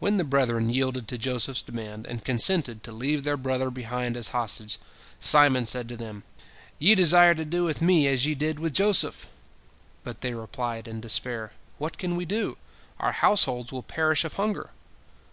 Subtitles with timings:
[0.00, 4.30] When the brethren yielded to Joseph's demand, and consented to leave their brother behind as
[4.30, 4.76] hostage,
[5.20, 6.24] Simon said to them,
[6.80, 9.28] "Ye desire to do with me as ye did with Joseph!"
[10.02, 12.58] But they replied, in despair: "What can we do?
[12.98, 14.70] Our households will perish of hunger."